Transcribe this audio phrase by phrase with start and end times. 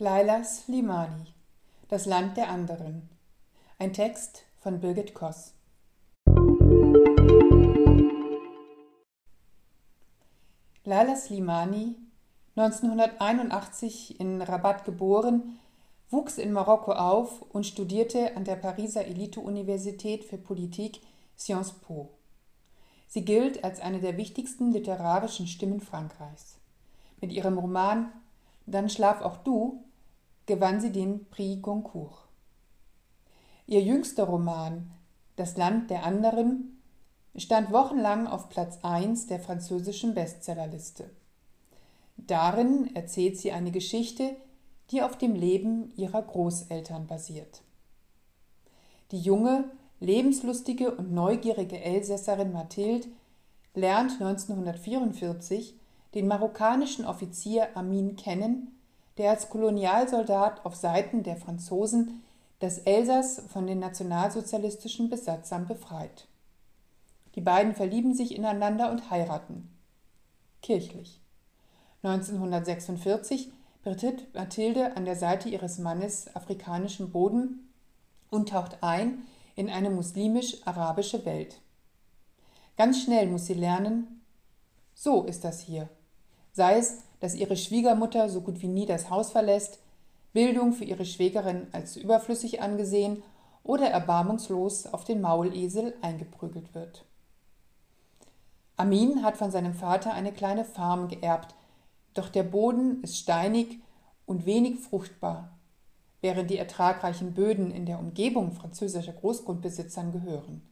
[0.00, 1.34] Laila Slimani
[1.88, 3.08] Das Land der anderen.
[3.80, 5.54] Ein Text von Birgit Koss.
[10.84, 11.96] Laila Slimani,
[12.54, 15.58] 1981 in Rabat geboren,
[16.10, 21.00] wuchs in Marokko auf und studierte an der Pariser Elite-Universität für Politik
[21.36, 22.10] Sciences Po.
[23.08, 26.60] Sie gilt als eine der wichtigsten literarischen Stimmen Frankreichs.
[27.20, 28.12] Mit ihrem Roman
[28.64, 29.82] Dann schlaf auch du
[30.48, 32.26] gewann sie den Prix Goncourt.
[33.66, 34.90] Ihr jüngster Roman
[35.36, 36.80] Das Land der anderen
[37.36, 41.10] stand wochenlang auf Platz 1 der französischen Bestsellerliste.
[42.16, 44.36] Darin erzählt sie eine Geschichte,
[44.90, 47.60] die auf dem Leben ihrer Großeltern basiert.
[49.12, 49.70] Die junge,
[50.00, 53.08] lebenslustige und neugierige Elsässerin Mathilde
[53.74, 55.74] lernt 1944
[56.14, 58.77] den marokkanischen Offizier Amin kennen,
[59.18, 62.22] der als Kolonialsoldat auf Seiten der Franzosen
[62.60, 66.26] das Elsass von den nationalsozialistischen Besatzern befreit.
[67.34, 69.68] Die beiden verlieben sich ineinander und heiraten.
[70.62, 71.20] Kirchlich.
[72.02, 77.72] 1946 betritt Mathilde an der Seite ihres Mannes afrikanischen Boden
[78.30, 79.22] und taucht ein
[79.54, 81.60] in eine muslimisch-arabische Welt.
[82.76, 84.20] Ganz schnell muss sie lernen,
[84.94, 85.88] so ist das hier.
[86.52, 89.80] Sei es, dass ihre Schwiegermutter so gut wie nie das Haus verlässt,
[90.32, 93.22] Bildung für ihre Schwägerin als überflüssig angesehen
[93.64, 97.04] oder erbarmungslos auf den Maulesel eingeprügelt wird.
[98.76, 101.54] Amin hat von seinem Vater eine kleine Farm geerbt,
[102.14, 103.80] doch der Boden ist steinig
[104.24, 105.58] und wenig fruchtbar,
[106.20, 110.62] während die ertragreichen Böden in der Umgebung französischer Großgrundbesitzern gehören.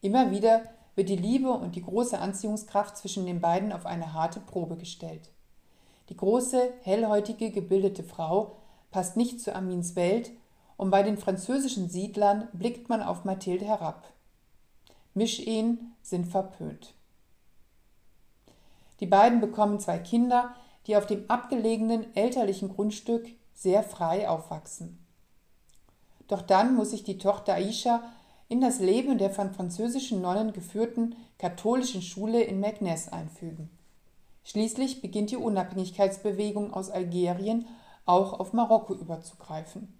[0.00, 0.62] Immer wieder
[0.94, 5.30] wird die Liebe und die große Anziehungskraft zwischen den beiden auf eine harte Probe gestellt.
[6.12, 8.56] Die große, hellhäutige, gebildete Frau
[8.90, 10.30] passt nicht zu Amins Welt
[10.76, 14.12] und bei den französischen Siedlern blickt man auf Mathilde herab.
[15.14, 16.92] Mischehen sind verpönt.
[19.00, 20.54] Die beiden bekommen zwei Kinder,
[20.86, 25.02] die auf dem abgelegenen elterlichen Grundstück sehr frei aufwachsen.
[26.28, 28.02] Doch dann muss sich die Tochter Aisha
[28.48, 33.70] in das Leben der von französischen Nonnen geführten katholischen Schule in Meknes einfügen.
[34.44, 37.66] Schließlich beginnt die Unabhängigkeitsbewegung aus Algerien
[38.04, 39.96] auch auf Marokko überzugreifen.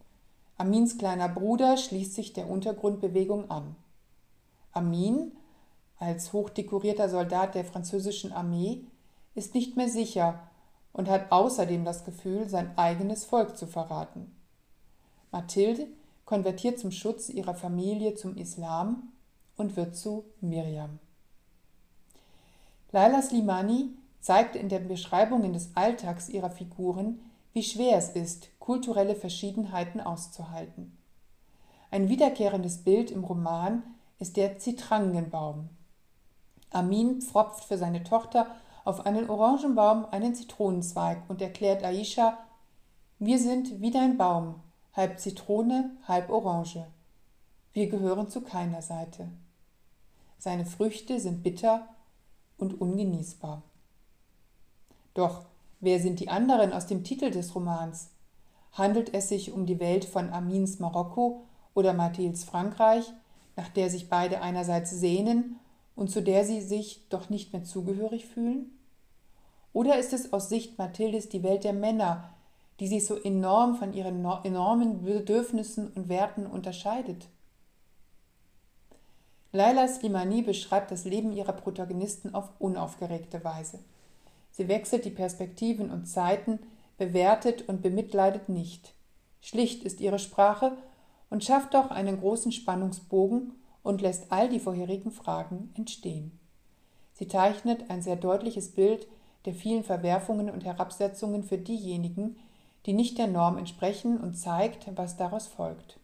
[0.59, 3.77] Amins kleiner Bruder schließt sich der Untergrundbewegung an.
[4.73, 5.33] Amin,
[5.99, 8.85] als hochdekorierter Soldat der französischen Armee,
[9.35, 10.41] ist nicht mehr sicher
[10.93, 14.35] und hat außerdem das Gefühl, sein eigenes Volk zu verraten.
[15.31, 15.87] Mathilde
[16.25, 19.13] konvertiert zum Schutz ihrer Familie zum Islam
[19.57, 20.99] und wird zu Miriam.
[22.91, 23.91] Laila Slimani
[24.23, 27.21] zeigt in den Beschreibungen des Alltags ihrer Figuren,
[27.53, 30.97] wie schwer es ist, kulturelle Verschiedenheiten auszuhalten.
[31.91, 33.83] Ein wiederkehrendes Bild im Roman
[34.19, 35.69] ist der Zitrangenbaum.
[36.71, 38.47] Amin pfropft für seine Tochter
[38.85, 42.39] auf einen Orangenbaum einen Zitronenzweig und erklärt Aisha,
[43.19, 44.55] wir sind wie dein Baum,
[44.95, 46.87] halb Zitrone, halb Orange.
[47.73, 49.29] Wir gehören zu keiner Seite.
[50.39, 51.89] Seine Früchte sind bitter
[52.57, 53.63] und ungenießbar.
[55.15, 55.45] Doch
[55.81, 58.11] wer sind die anderen aus dem Titel des Romans?
[58.73, 61.43] Handelt es sich um die Welt von Amins Marokko
[61.75, 63.13] oder Mathildes Frankreich,
[63.57, 65.59] nach der sich beide einerseits sehnen
[65.95, 68.79] und zu der sie sich doch nicht mehr zugehörig fühlen?
[69.75, 72.31] Oder ist es aus Sicht Mathildes die Welt der Männer,
[72.81, 77.29] die sich so enorm von ihren enormen Bedürfnissen und Werten unterscheidet?
[79.53, 83.81] Laila Slimani beschreibt das Leben ihrer Protagonisten auf unaufgeregte Weise.
[84.53, 86.61] Sie wechselt die Perspektiven und Zeiten,
[86.99, 88.95] bewertet und bemitleidet nicht.
[89.41, 90.77] Schlicht ist ihre Sprache
[91.31, 96.39] und schafft doch einen großen Spannungsbogen und lässt all die vorherigen Fragen entstehen.
[97.15, 99.09] Sie zeichnet ein sehr deutliches Bild
[99.47, 102.37] der vielen Verwerfungen und Herabsetzungen für diejenigen,
[102.87, 105.99] die nicht der Norm entsprechen und zeigt, was daraus folgt.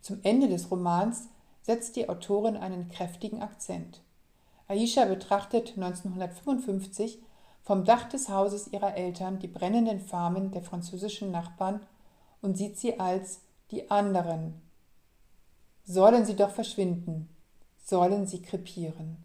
[0.00, 1.28] Zum Ende des Romans
[1.62, 4.02] setzt die Autorin einen kräftigen Akzent.
[4.68, 7.18] Aisha betrachtet 1955
[7.62, 11.80] vom Dach des Hauses ihrer Eltern die brennenden Farmen der französischen Nachbarn
[12.40, 14.60] und sieht sie als die anderen.
[15.84, 17.28] Sollen sie doch verschwinden,
[17.84, 19.24] sollen sie krepieren.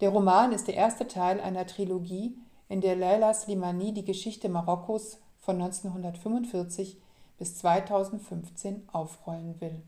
[0.00, 2.36] Der Roman ist der erste Teil einer Trilogie,
[2.68, 6.98] in der Leila Slimani die Geschichte Marokkos von 1945
[7.38, 9.82] bis 2015 aufrollen will.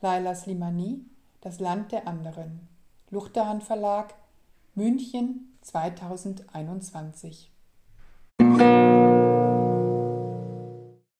[0.00, 1.04] Leila Slimani,
[1.40, 2.68] Das Land der anderen.
[3.10, 4.14] Luchterhand Verlag,
[4.74, 7.52] München 2021